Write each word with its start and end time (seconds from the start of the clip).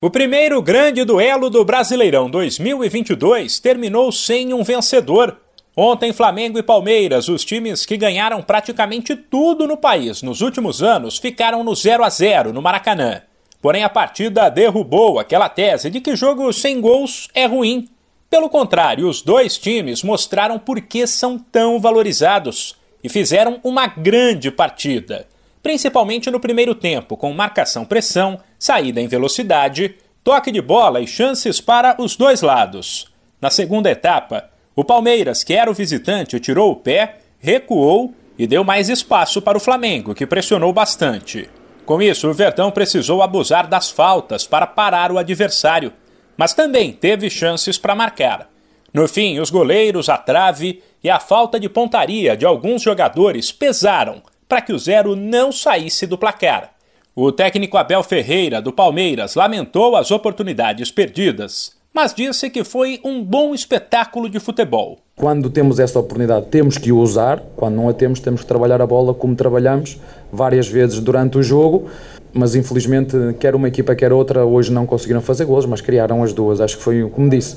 O 0.00 0.10
primeiro 0.10 0.62
grande 0.62 1.02
duelo 1.02 1.50
do 1.50 1.64
Brasileirão 1.64 2.30
2022 2.30 3.58
terminou 3.58 4.12
sem 4.12 4.54
um 4.54 4.62
vencedor. 4.62 5.36
Ontem, 5.76 6.12
Flamengo 6.12 6.56
e 6.56 6.62
Palmeiras, 6.62 7.26
os 7.26 7.44
times 7.44 7.84
que 7.84 7.96
ganharam 7.96 8.40
praticamente 8.40 9.16
tudo 9.16 9.66
no 9.66 9.76
país 9.76 10.22
nos 10.22 10.40
últimos 10.40 10.84
anos, 10.84 11.18
ficaram 11.18 11.64
no 11.64 11.74
0 11.74 12.04
a 12.04 12.08
0 12.08 12.52
no 12.52 12.62
Maracanã. 12.62 13.22
Porém, 13.60 13.82
a 13.82 13.88
partida 13.88 14.48
derrubou 14.48 15.18
aquela 15.18 15.48
tese 15.48 15.90
de 15.90 16.00
que 16.00 16.14
jogo 16.14 16.52
sem 16.52 16.80
gols 16.80 17.28
é 17.34 17.46
ruim. 17.46 17.88
Pelo 18.30 18.48
contrário, 18.48 19.08
os 19.08 19.20
dois 19.20 19.58
times 19.58 20.04
mostraram 20.04 20.60
por 20.60 20.80
que 20.80 21.08
são 21.08 21.36
tão 21.36 21.80
valorizados 21.80 22.76
e 23.02 23.08
fizeram 23.08 23.58
uma 23.64 23.88
grande 23.88 24.48
partida 24.52 25.26
principalmente 25.62 26.30
no 26.30 26.40
primeiro 26.40 26.74
tempo, 26.74 27.16
com 27.16 27.32
marcação-pressão, 27.32 28.40
saída 28.58 29.00
em 29.00 29.08
velocidade, 29.08 29.96
toque 30.22 30.50
de 30.50 30.60
bola 30.60 31.00
e 31.00 31.06
chances 31.06 31.60
para 31.60 31.96
os 32.00 32.16
dois 32.16 32.42
lados. 32.42 33.12
Na 33.40 33.50
segunda 33.50 33.90
etapa, 33.90 34.50
o 34.74 34.84
Palmeiras, 34.84 35.42
que 35.42 35.54
era 35.54 35.70
o 35.70 35.74
visitante, 35.74 36.38
tirou 36.38 36.72
o 36.72 36.76
pé, 36.76 37.18
recuou 37.38 38.14
e 38.38 38.46
deu 38.46 38.62
mais 38.62 38.88
espaço 38.88 39.42
para 39.42 39.58
o 39.58 39.60
Flamengo, 39.60 40.14
que 40.14 40.26
pressionou 40.26 40.72
bastante. 40.72 41.48
Com 41.84 42.00
isso, 42.02 42.28
o 42.28 42.34
Verdão 42.34 42.70
precisou 42.70 43.22
abusar 43.22 43.66
das 43.66 43.90
faltas 43.90 44.46
para 44.46 44.66
parar 44.66 45.10
o 45.10 45.18
adversário, 45.18 45.92
mas 46.36 46.52
também 46.52 46.92
teve 46.92 47.28
chances 47.30 47.78
para 47.78 47.94
marcar. 47.94 48.48
No 48.92 49.08
fim, 49.08 49.38
os 49.38 49.50
goleiros, 49.50 50.08
a 50.08 50.16
trave 50.16 50.82
e 51.02 51.10
a 51.10 51.18
falta 51.18 51.58
de 51.58 51.68
pontaria 51.68 52.36
de 52.36 52.46
alguns 52.46 52.82
jogadores 52.82 53.50
pesaram 53.50 54.22
para 54.48 54.62
que 54.62 54.72
o 54.72 54.78
zero 54.78 55.14
não 55.14 55.52
saísse 55.52 56.06
do 56.06 56.16
placar. 56.16 56.70
O 57.14 57.30
técnico 57.30 57.76
Abel 57.76 58.02
Ferreira, 58.02 58.62
do 58.62 58.72
Palmeiras, 58.72 59.34
lamentou 59.34 59.96
as 59.96 60.10
oportunidades 60.10 60.90
perdidas, 60.90 61.72
mas 61.92 62.14
disse 62.14 62.48
que 62.48 62.62
foi 62.62 63.00
um 63.04 63.22
bom 63.22 63.52
espetáculo 63.54 64.30
de 64.30 64.38
futebol. 64.38 64.98
Quando 65.16 65.50
temos 65.50 65.80
essa 65.80 65.98
oportunidade, 65.98 66.46
temos 66.46 66.78
que 66.78 66.92
usar, 66.92 67.42
quando 67.56 67.74
não 67.74 67.88
a 67.88 67.92
temos, 67.92 68.20
temos 68.20 68.42
que 68.42 68.46
trabalhar 68.46 68.80
a 68.80 68.86
bola 68.86 69.12
como 69.12 69.34
trabalhamos 69.34 69.98
várias 70.32 70.68
vezes 70.68 71.00
durante 71.00 71.38
o 71.38 71.42
jogo. 71.42 71.90
Mas 72.32 72.54
infelizmente, 72.54 73.16
quer 73.40 73.54
uma 73.54 73.66
equipa, 73.66 73.96
quer 73.96 74.12
outra, 74.12 74.44
hoje 74.44 74.70
não 74.70 74.86
conseguiram 74.86 75.20
fazer 75.20 75.44
gols, 75.44 75.66
mas 75.66 75.80
criaram 75.80 76.22
as 76.22 76.32
duas. 76.32 76.60
Acho 76.60 76.76
que 76.76 76.82
foi, 76.84 77.08
como 77.10 77.28
disse, 77.28 77.56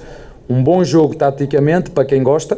um 0.49 0.63
bom 0.63 0.83
jogo 0.83 1.15
taticamente 1.15 1.91
para 1.91 2.03
quem 2.03 2.23
gosta 2.23 2.57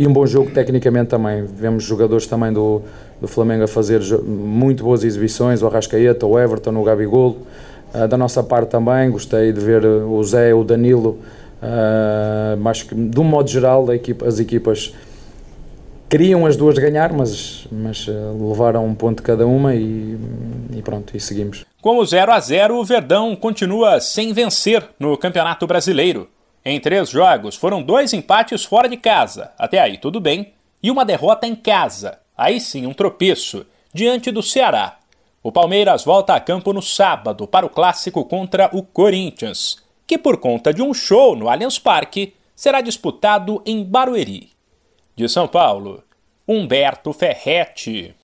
e 0.00 0.06
um 0.06 0.12
bom 0.14 0.24
jogo 0.24 0.50
tecnicamente 0.50 1.10
também. 1.10 1.44
Vemos 1.44 1.84
jogadores 1.84 2.26
também 2.26 2.50
do, 2.50 2.80
do 3.20 3.28
Flamengo 3.28 3.64
a 3.64 3.68
fazer 3.68 4.00
muito 4.22 4.82
boas 4.82 5.04
exibições, 5.04 5.60
o 5.60 5.66
Arrascaeta, 5.66 6.24
o 6.24 6.38
Everton, 6.38 6.74
o 6.74 6.82
Gabigol. 6.82 7.36
Uh, 7.94 8.08
da 8.08 8.16
nossa 8.16 8.42
parte 8.42 8.70
também, 8.70 9.10
gostei 9.10 9.52
de 9.52 9.60
ver 9.60 9.84
o 9.84 10.22
Zé, 10.24 10.54
o 10.54 10.64
Danilo, 10.64 11.18
uh, 11.60 12.56
mas 12.58 12.86
de 12.90 13.20
um 13.20 13.24
modo 13.24 13.50
geral 13.50 13.92
equipa, 13.92 14.26
as 14.26 14.40
equipas 14.40 14.94
queriam 16.08 16.46
as 16.46 16.56
duas 16.56 16.78
ganhar, 16.78 17.12
mas, 17.12 17.66
mas 17.70 18.08
uh, 18.08 18.48
levaram 18.48 18.86
um 18.86 18.94
ponto 18.94 19.22
cada 19.22 19.46
uma 19.46 19.74
e, 19.74 20.16
e 20.74 20.80
pronto, 20.80 21.14
e 21.14 21.20
seguimos. 21.20 21.66
Com 21.82 21.98
o 21.98 22.06
0 22.06 22.32
a 22.32 22.40
0 22.40 22.74
o 22.74 22.84
Verdão 22.84 23.36
continua 23.36 24.00
sem 24.00 24.32
vencer 24.32 24.82
no 24.98 25.18
Campeonato 25.18 25.66
Brasileiro. 25.66 26.26
Em 26.64 26.78
três 26.78 27.08
jogos, 27.08 27.56
foram 27.56 27.82
dois 27.82 28.12
empates 28.12 28.64
fora 28.64 28.88
de 28.88 28.96
casa, 28.96 29.52
até 29.58 29.80
aí 29.80 29.96
tudo 29.96 30.20
bem, 30.20 30.52
e 30.82 30.90
uma 30.90 31.04
derrota 31.04 31.46
em 31.46 31.54
casa, 31.54 32.18
aí 32.36 32.60
sim 32.60 32.86
um 32.86 32.92
tropeço, 32.92 33.66
diante 33.92 34.30
do 34.30 34.42
Ceará. 34.42 34.98
O 35.42 35.50
Palmeiras 35.50 36.04
volta 36.04 36.34
a 36.34 36.40
campo 36.40 36.72
no 36.72 36.82
sábado 36.82 37.46
para 37.46 37.64
o 37.64 37.70
clássico 37.70 38.24
contra 38.26 38.68
o 38.72 38.82
Corinthians, 38.82 39.78
que 40.06 40.18
por 40.18 40.36
conta 40.36 40.72
de 40.72 40.82
um 40.82 40.92
show 40.92 41.34
no 41.34 41.48
Allianz 41.48 41.78
Parque 41.78 42.34
será 42.54 42.82
disputado 42.82 43.62
em 43.64 43.82
Barueri. 43.82 44.50
De 45.16 45.28
São 45.28 45.48
Paulo, 45.48 46.04
Humberto 46.46 47.12
Ferretti. 47.14 48.14